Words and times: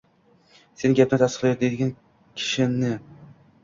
Sen 0.85 0.95
gapimni 1.01 1.21
tasdiqlagandayin 1.25 1.95
kishnading. 2.03 3.01